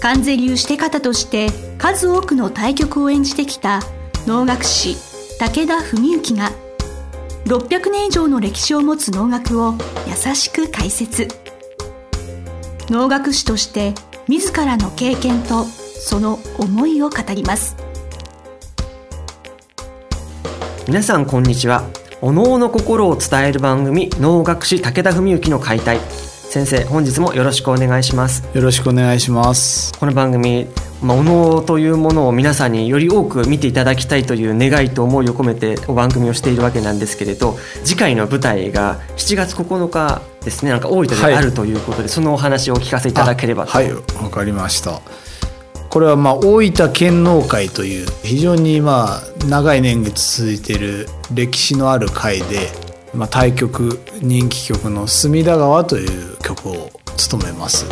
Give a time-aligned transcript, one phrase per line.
[0.00, 3.80] 関税流して方として数多くの対局を演じてきた
[4.26, 4.96] 能楽師
[5.38, 6.50] 武田文幸が
[7.46, 9.74] 600年以上の歴史を持つ能楽を
[10.06, 11.28] 優しく解説。
[12.88, 13.94] 能楽師として
[14.28, 17.76] 自らの経験とその思いを語ります。
[20.88, 21.84] 皆さんこんにちは。
[22.20, 26.00] お能の心を伝える番組能楽師武田文幸の解体。
[26.48, 28.48] 先生本日もよろしくお願いします。
[28.54, 29.92] よろしくお願いします。
[29.98, 30.66] この番組
[31.02, 40.70] まあ、お能というものを皆さんにより多く見ていただきたいという願いと思いを込めてお番組をしているわけなんですけれど次回の舞台が7月9日ですね。
[40.70, 43.72] なんか大分であるということで、はい、そのお話をお聞かせいただければと。
[43.72, 43.92] はい。
[43.92, 45.02] わかりました。
[45.90, 52.68] これはまあ大分県農会という非常にまあ長い年月続いている歴史のある会で、
[53.16, 57.86] まあ、対局人気曲の「隅田川」という曲を務めます。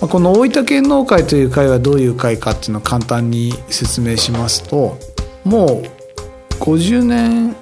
[0.00, 4.96] この大分県農会という会はどういう会かっていうのを簡単に説明しますと
[5.44, 7.56] もう50年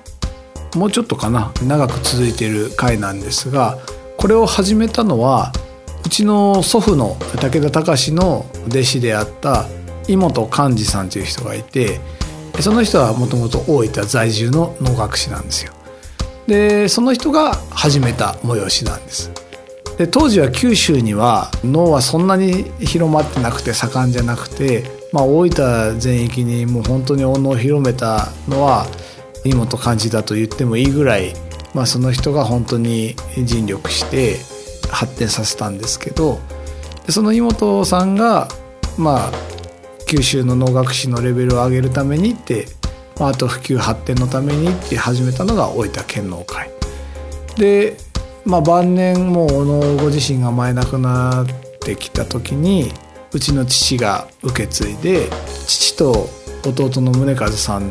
[0.75, 3.79] もうちょっとかな長く続いている会なんですが
[4.19, 5.51] これを始めたのは
[6.05, 9.67] うちの祖父の武田隆の弟子であった
[10.07, 12.01] 井本寛治さんという人がいて
[12.61, 15.73] その人はもともと大分在住の能楽師なんですよ。
[16.47, 19.31] でその人が始めた催しなんです。
[19.99, 28.87] で当時は九州には能はそんなに広まってなくて盛んじゃなくて、まあ、大分全域にもう本当にお能を広めたのは
[29.45, 31.33] 井本寛治だと言ってもいいぐらい、
[31.73, 34.37] まあ、その人が本当に尽力して
[34.91, 36.41] 発展させたんですけど
[37.09, 38.49] その井本さんが
[38.99, 39.33] まあ
[40.07, 42.67] 九州の能楽師のレベルを上げるためにって、
[43.21, 46.71] あ、と普及発展のためにって始めたのが大分県能会。
[47.57, 47.97] で
[48.47, 51.47] まあ、晩年もう小野ご自身が前亡くなっ
[51.81, 52.93] てきた時に
[53.33, 55.29] うちの父が受け継いで
[55.67, 56.29] 父と
[56.65, 57.91] 弟の宗和さん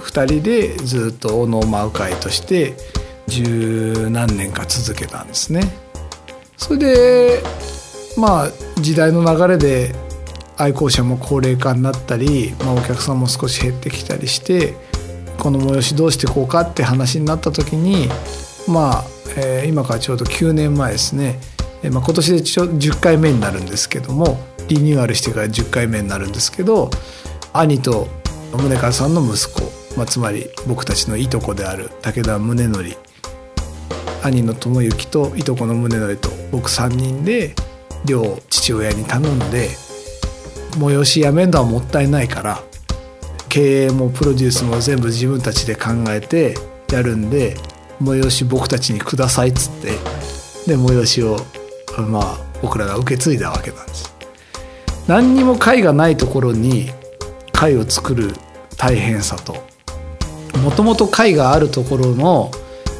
[0.00, 2.74] 2人でずっと小野を舞う会として
[3.28, 5.62] 十何年か続けたんですね。
[6.56, 7.42] それで
[8.16, 8.50] まあ
[8.80, 9.94] 時代の流れで
[10.56, 14.74] 愛好者も高齢化になったり、まあ、お客さんも少し減ってきたりして
[15.38, 18.08] この催しどうしてこうかって話になった時に
[18.68, 19.04] まあ
[19.36, 21.40] えー、今からちょうど9年前ですね、
[21.82, 24.38] えーまあ、今年でちょ10回目になるんですけども
[24.68, 26.90] リニューアルしてから10回目になるんですけど
[27.52, 28.08] 兄と
[28.52, 32.84] 宗川さんの息子、まあ、つまり僕たちのいとこである武田宗則
[34.22, 37.54] 兄の智之といとこの宗則と僕3人で
[38.06, 39.70] 両父親に頼んで
[40.76, 42.62] 催しやめるのはもったいないから
[43.48, 46.54] 経営もプロデュースも全部自分たちで考えて
[46.90, 47.56] やるんで
[48.02, 49.92] 催し僕たちにくださいっつって
[50.66, 51.36] で催しを
[52.08, 54.14] まあ僕らが受け継いだわけなんです。
[55.06, 56.90] 何にも会がないところに
[57.52, 58.32] 会を作る
[58.78, 59.56] 大変さと
[60.62, 62.50] もともと会があるところの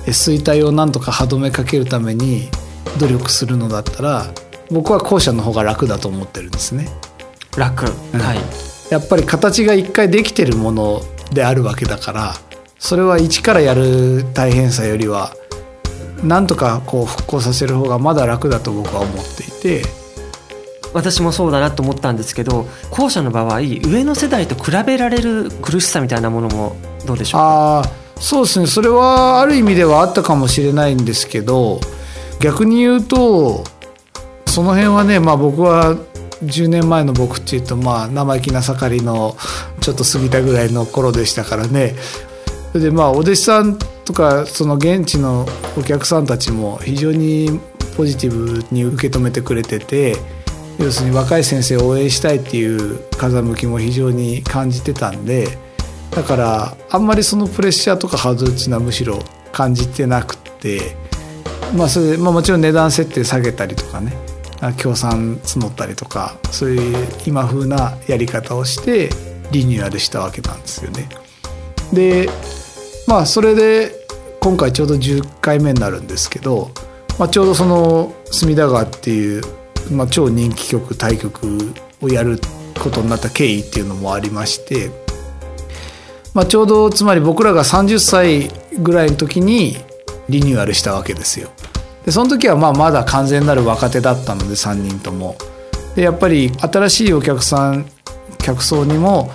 [0.06, 2.50] 衰退をなんとか歯止めかけるために
[2.98, 4.26] 努力するのだったら
[4.70, 6.88] 僕は後者の方が楽だと思ってるんですね。
[7.56, 8.38] 楽、うん、はい。
[8.90, 12.34] やっぱり形が一回できてるものであるわけだから
[12.78, 15.32] それは一からやる大変さよりは
[16.22, 19.82] なんとかこう復興させる方がまだ楽だと僕は思っていて。
[20.92, 27.80] 私もそうだなと思ったんですけど後者の場合上の世代と比べられる苦しさみたいなものもどうでしょうか？
[27.80, 27.84] あ
[28.20, 28.68] そうですね。
[28.68, 31.80] それはある意味ではあったかもしれないんですけど
[32.38, 33.64] 逆に言うと
[34.46, 35.96] その辺はね、まあ、僕は
[36.44, 39.36] 10年前の僕っていうとまあ生意気な盛りの
[39.80, 41.94] ちょっと過ぎたぐらいの頃でしたからね。
[42.72, 45.46] それでまあお弟子さんとかその現地の
[45.78, 47.60] お客さんたちも非常に
[47.96, 50.16] ポジティブに受け止めてくれてて
[50.78, 55.46] 要するに若い先生を応援したいっていう風向きも非常に感じてたんで
[56.10, 59.20] だからあんまりそのプレッシャーとかハードルっていうのはむしろ
[59.52, 60.96] 感じてなくて
[61.76, 64.33] まあそれで、まあ、もちろん値段設定下げたりとかね。
[64.72, 69.10] 協賛募ったりとかそういう今風なやり方をして
[69.50, 71.08] リニューアルしたわけなんですよね。
[71.92, 72.28] で
[73.06, 73.92] まあそれで
[74.40, 76.70] 今回ちょうど10回目になるんですけど、
[77.18, 79.42] まあ、ちょうどその隅田川っていう、
[79.90, 82.38] まあ、超人気曲対局をやる
[82.78, 84.90] ことになった経緯っていうのもありまして
[86.34, 89.76] まあ、ちょうどつまり僕らが30歳ぐらいの時に
[90.28, 91.50] リニューアルしたわけですよ。
[92.04, 95.36] でその時はまあまだ完全なる若手だったので3人とも。
[95.94, 97.86] でやっぱり新しいお客さん
[98.38, 99.30] 客層にも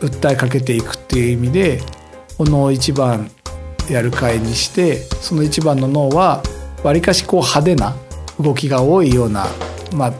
[0.00, 1.80] 訴えかけていくっていう意味で
[2.38, 3.30] お能一番
[3.90, 6.42] やる会にしてその一番の脳は
[6.82, 7.94] わりかしこう派手な
[8.40, 9.46] 動きが多いような、
[9.92, 10.12] まあ、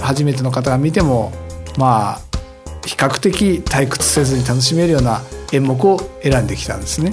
[0.00, 1.32] 初めての方が見ても
[1.78, 2.20] まあ
[2.84, 5.20] 比較的退屈せずに楽しめるような
[5.52, 7.12] 演目を選んできたんですね。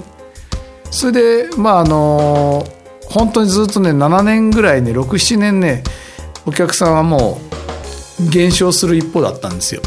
[0.90, 2.64] それでまああの
[3.10, 5.84] 本当にずっとね7年ぐらいね67年ね
[6.46, 7.40] お客さんはも
[8.20, 9.82] う減少する一方だったんですよ。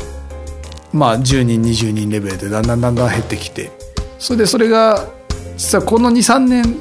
[0.92, 3.70] まあ10人20人レベルでだんだんだんだん減ってきて。
[4.18, 5.06] それでそれが
[5.56, 6.80] 実はこの23年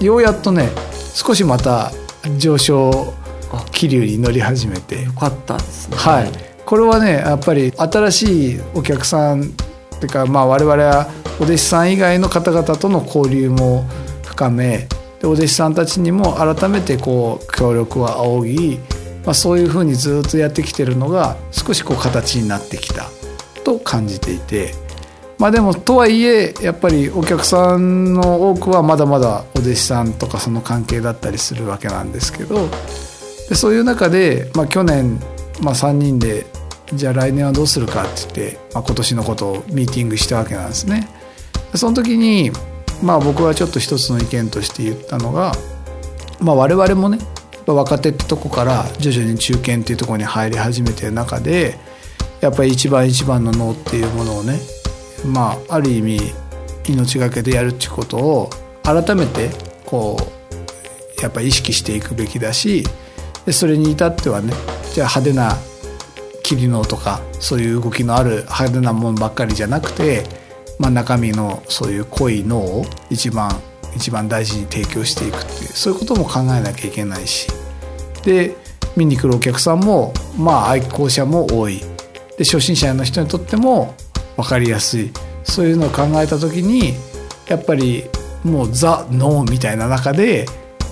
[0.00, 0.68] ようやっとね
[1.14, 1.92] 少しまた
[2.38, 3.14] 上昇
[3.70, 5.02] 気流に乗り始めて。
[5.02, 5.96] よかったですね。
[5.96, 6.30] はい。
[6.64, 9.44] これはねやっぱり新しいお客さんっ
[9.98, 11.08] ていうかまあ我々は
[11.38, 13.84] お弟子さん以外の方々との交流も
[14.24, 14.88] 深め
[15.22, 18.78] でお弟子さんたちにも改めてこう協力を仰ぎ、
[19.24, 23.06] まあ、そういうふうにずっとやってきてるのが少しこう形になってきた
[23.64, 24.74] と感じていて
[25.38, 32.68] まあでもとはいえやっぱりお客さんの多くはまだまだお弟子さんとかその関係だったりするわけなんですけど
[33.48, 35.20] でそういう中で、まあ、去年、
[35.60, 36.46] まあ、3人で
[36.94, 41.08] じゃあ来年はどうするかって言って、まあ、今年のことをミーティングしたわけなんですね。
[41.74, 42.50] その時に、
[43.02, 45.52] まあ、僕はちょっと一つの意見として言ったのが、
[46.40, 47.18] まあ、我々もね
[47.66, 51.78] 若手ってとこから徐々に中堅っていうところに入り始めてる中で
[52.40, 54.58] やっぱり一番一番の脳っていうものをね
[55.24, 56.20] まあある意味
[56.88, 58.50] 命がけでやるっていうことを
[58.82, 59.50] 改めて
[59.86, 60.16] こ
[61.18, 62.84] うやっぱ意識していくべきだし
[63.46, 64.52] でそれに至ってはね
[64.92, 65.56] じゃあ派手な
[66.42, 70.24] 切り脳とかそういう動きのある派手なものばっかりじゃなくて、
[70.82, 73.48] まあ、中身のそういう濃い脳を一番
[73.94, 77.46] 一番大事に提供していくっていうそういうことも考えなきゃいけないし。
[78.24, 78.56] で
[78.96, 81.80] 見に来るお客さんもまあ愛好者も多い。
[82.36, 83.94] で初心者の人にとっても
[84.36, 85.12] 分かりやすい。
[85.44, 86.94] そういうのを考えた時に
[87.46, 88.04] やっぱり
[88.42, 90.46] もうザ・ノーみたいな中で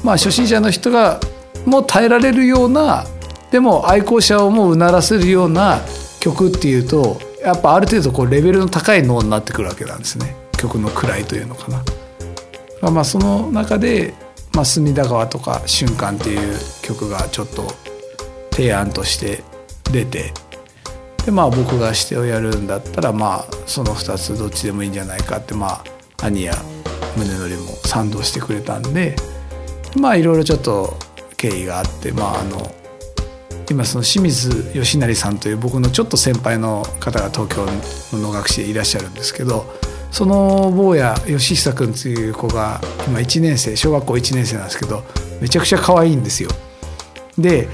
[0.04, 1.18] まあ初心者の人が
[1.66, 3.06] もう耐えられるような
[3.50, 5.80] でも愛好者をもうならせるような
[6.20, 11.82] 曲っていうとやっぱある程度こうレベルの高い脳になってくるわけなんですね曲の位というのかな。
[12.90, 14.14] まあその中で、
[14.54, 17.74] まあ、隅田川とか「瞬間」っていう曲がちょっと
[18.50, 19.42] 提案として
[19.92, 20.32] 出て
[21.24, 25.82] でまあ僕が指定をやるんだったらまあその2つどっちでもいいんじゃないかってま
[26.22, 26.54] あ兄や
[27.16, 29.16] 宗則も賛同してくれたんで
[29.98, 30.96] まあいろいろちょっと
[31.36, 32.74] 経緯があってまああの
[33.70, 37.64] 今その清水義成さんという僕のちょっと先輩の方が東京
[38.16, 39.64] の能楽師でいらっしゃるんですけど
[40.10, 45.04] その坊や義久君という子が今1年生小学校1年生なんですけど
[45.40, 46.50] めちゃくちゃ可愛いんですよ。
[47.38, 47.68] で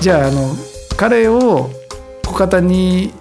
[0.00, 0.54] じゃああの
[0.96, 1.70] 彼を
[2.26, 3.12] 小方に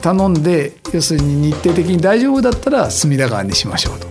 [0.00, 4.06] 頼んで要するに日程的に大丈夫だったら隅田川にしましょうと。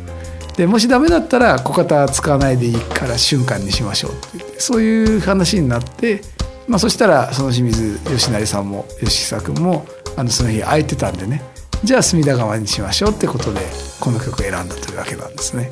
[0.57, 6.21] でもしダメだったら小方使わないでいいから瞬間にしましょうってそういう話になって
[6.67, 11.41] まあ、そしたらその清水義成さんも吉久君もあのその日空いてたんでね。
[11.83, 13.59] じゃあ隅田川にしましょうってことで
[13.99, 15.69] この曲を選んだというわけなんですね。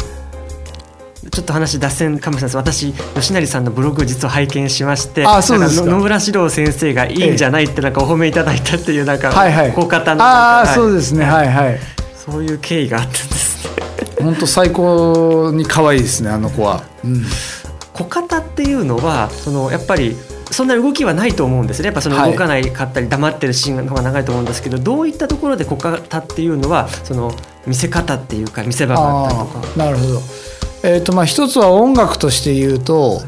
[1.31, 2.91] ちょっと話脱線かもしれないです。
[2.91, 11.23] 私吉成さんのブログ実は拝見しましてあそうです野村史郎先生がいいんじゃないってなんかお褒めいただいたっていうなんか、はいはい、小方のああ、はい、そうですね。
[11.23, 11.79] はいはい。
[12.15, 13.73] そういう経緯があったんですね。
[14.21, 17.23] 本当最高に可愛いですねあの子は、うん、
[17.93, 20.15] 小方っていうのはそのやっぱり
[20.51, 21.87] そんな動きはないと思うんですね。
[21.87, 27.31] やっぱその動かないかったり黙ってるシーンの方が長いと思うんですけど、はい、どういったところで小型っていうのはその
[27.65, 29.77] 見せ方っていうか見せ場があったりとか。
[29.77, 30.21] なるほど、
[30.83, 33.21] えーとまあ、一つは音楽として言うと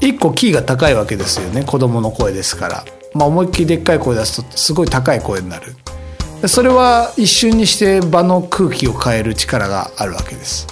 [0.00, 1.64] 一個キーが高いわけですよね。
[1.64, 5.74] 子供の声ですから、まあ、思いっきりでっかい声出すとすごい高い声になる。
[6.48, 10.66] それは一瞬にして場の空気を変える力があるわけです。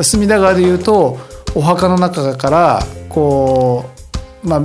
[0.00, 1.18] 隅田川で言うと
[1.54, 3.84] お墓の中からこ
[4.44, 4.62] うまあ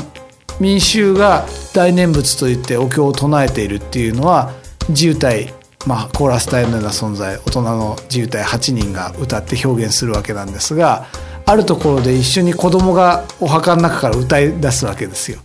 [0.64, 4.54] 民衆が大念仏といってお経を唱えているっていうのは
[4.88, 5.54] 自由体
[5.86, 11.08] まあ、コーラス隊のような存在大人の自由体8人が歌って表現するわけなんですが
[11.46, 15.40] あるところで一緒に子供がお墓の中から歌い出すわけですよ。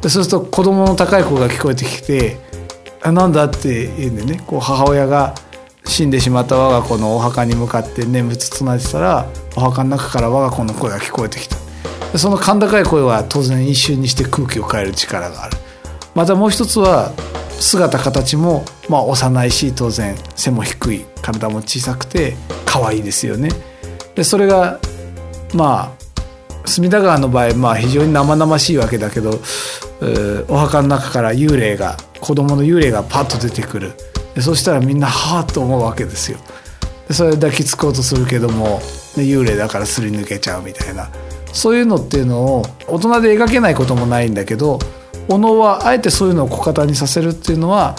[0.00, 2.38] でそうすると子供の高い声が聞こえてきて
[3.02, 5.34] 「あなんだ?」って言うんでねこう母親が
[5.84, 11.59] 死んでしまった我が子のお墓に向かって念仏唱えてたらお墓の中から我が子の声が聞こえてきた。
[12.16, 15.56] その甲高い声は当然一瞬にして空気を変える力がある
[16.14, 17.12] またもう一つは
[17.60, 23.50] 姿形も、まあ、幼いし当然背も低い体も小さくて可愛いですよね。
[24.14, 24.80] でそれが
[25.54, 26.00] まあ
[26.66, 29.40] 隅田川の場合、まあ、非常に生々しいわけだけど
[30.48, 33.92] お墓の中から幽霊が子供の幽霊がパッと出てくる
[34.34, 36.38] でそしたらみんなはあと思うわけですよ。
[37.08, 38.80] でそれ抱きつこうとするけども
[39.16, 41.10] 幽霊だからすり抜けちゃうみたいな
[41.52, 44.78] そういうのっていうのを大人で描けないこともないんだけど
[45.28, 47.96] お能はあえてそういうのを小型にさせるっていうのは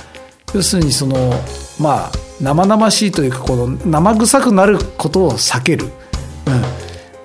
[0.54, 1.32] 要するにその
[1.80, 5.92] まあ生々しいというかこの生臭くなることを避ける、うん、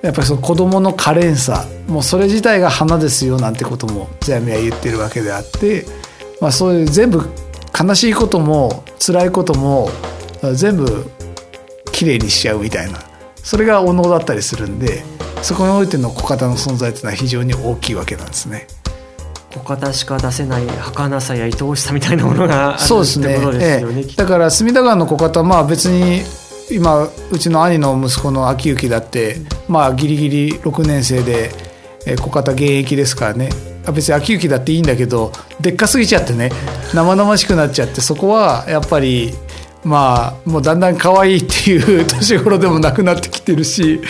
[0.03, 1.67] やっぱりその子供の可憐さ。
[1.89, 5.85] もうそれ自体が花ですよなんてことも世阿弥は言ってるわけであって、
[6.41, 7.21] まあ、そういう全部
[7.79, 9.89] 悲しいことも辛いことも
[10.55, 11.07] 全部
[11.93, 12.99] きれいにしちゃうみたいな。
[13.47, 15.05] それがお能だったりするんで
[15.41, 18.67] そこにおいての小型の存在っていうのは非常に大きいわけなんですね。
[19.55, 23.39] 小型しか出せない儚さや愛おしさみたいなものがある そうですね。
[23.61, 26.25] ええ、だから隅田川の小型まあ別に
[26.73, 31.53] 今うちの兄の息子の秋行だってまあギリギリ6年生で
[32.21, 33.51] 小型現役ですからね。
[33.93, 36.51] 別に秋行だっていいんだけどでっかすぎちゃってね。
[36.93, 39.33] 生々しくなっちゃってそこはやっぱり
[39.87, 44.01] まあもうだんだん可愛いっていう年頃でもなくなってきてるし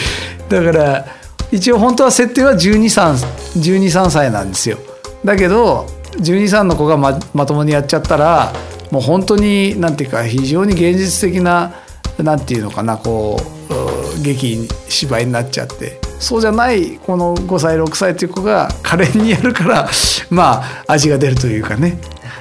[0.49, 1.07] だから
[1.53, 4.79] 一応本当は設定は123歳なんですよ。
[5.25, 5.87] だけど
[6.19, 8.53] 123の子がままともにやっちゃったら
[8.91, 11.75] もう本当になんていうか非常に現実的な
[12.19, 16.01] なんていうのかなこう劇芝居になっちゃって。
[16.19, 19.87] そうじゃないこの5歳6歳という子が可憐にやるから
[20.31, 21.99] まあ味が出るというかね、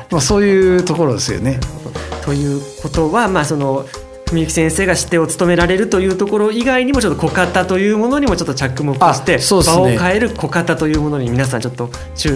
[0.10, 1.60] まあ、そういうところですよね。
[2.25, 3.86] ということは、まあ、その
[4.25, 11.89] 文幸先生が指定を務められるというところ以外にもちょっと小型というものにもちょっと着目して、ね、場を変える小型というものに皆さんちょっと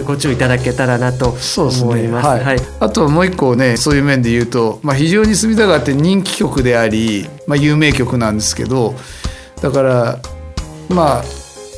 [0.06, 1.74] ご注意いただけたらなと思います。
[1.76, 8.94] すね、はい、はい、あともう一個ねそういう面で言うと、まあ、非常に隅田川って人気曲であり、まあ、有名曲なんですけど
[9.60, 10.18] だから
[10.88, 11.24] まあ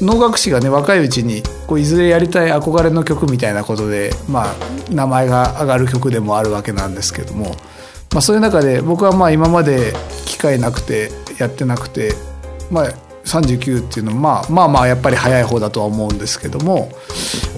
[0.02, 4.54] 能楽師がね若いうちにこういずれやりたい憧れの曲みたいなことで、まあ、
[4.90, 7.57] 名前が上がる曲でもあるわけなんですけども。
[8.12, 9.95] まあ、そういう中で僕はまあ今まで
[10.26, 12.12] 機会なくてやってなくて、
[12.71, 12.92] まあ、
[13.25, 16.90] 39っていうのはまあまあまあやっぱり早い方だとは思うんですけども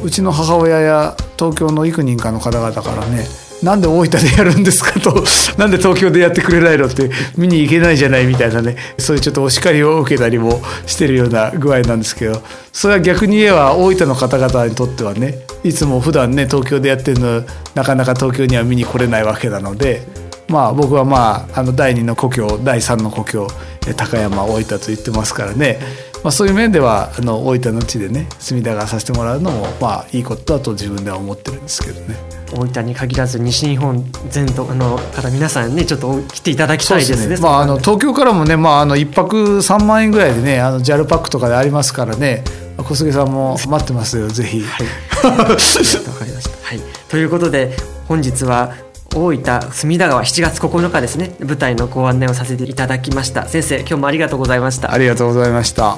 [0.03, 3.27] うちの母親や東京の幾人かの方々からね
[3.63, 5.25] なんで大分でやるんですかと
[5.57, 12.43] なんで東京でやってくれないのって見に行けないじゃないみたいなねそういうちょっとお叱りを受けたりもしてるような具合なんですけど
[12.73, 17.43] それは逆に言えば大分の方々にとってはねいつも普段ね東京でやってるの
[17.75, 20.24] なかなか東京には見に来れないわけなので。
[20.49, 23.49] まあ、僕は、まあ、あの第2の故郷第3の故郷
[23.97, 25.79] 高山大分と言ってますからね、
[26.23, 32.17] まあ、そういう面ではあの大分の地でね隅田川させてもらうのも、まあ、いいことだと自分では思ってるんですけどね。
[32.53, 37.37] 大分に限らず西日本全土のから皆さんねちょっと来ていただきたいですね。
[37.37, 42.45] すねまああの東京からもねまああの一泊三万円ぐらいでねあの JAL パックとかでありますからね
[42.79, 44.61] 小菅さんも待ってますよぜひ。
[44.63, 44.87] はい。
[45.27, 46.69] わかりました。
[46.69, 46.81] はい。
[47.09, 48.75] ということで本日は
[49.17, 51.37] 大分隅田川7月9日ですね。
[51.39, 53.49] 舞台のご案内をさせていただきました。
[53.49, 54.93] 先生今日もありがとうございました。
[54.93, 55.97] ありがとうございました。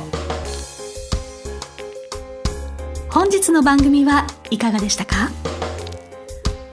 [3.08, 5.30] 本日の番組はいかがでしたか？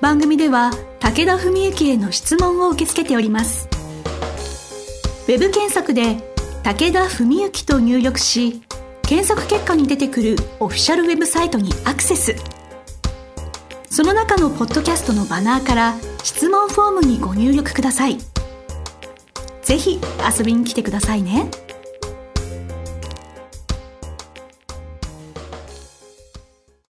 [0.02, 3.70] 番組では武田文幸への質問を受け付けております。
[5.30, 6.18] ウェブ検索で
[6.64, 8.62] 武田文幸と入力し
[9.04, 12.36] 検索結果に出てくるオフィシャルウェブサイトにアクセス
[13.96, 18.18] その中のポッドキャストのバナーから質問フォームにご入力ください。
[19.62, 20.00] ぜひ
[20.40, 21.52] 遊びに来てくださいね。